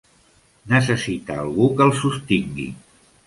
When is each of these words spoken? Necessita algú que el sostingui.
Necessita 0.71 1.37
algú 1.43 1.69
que 1.81 1.87
el 1.87 1.93
sostingui. 1.99 2.69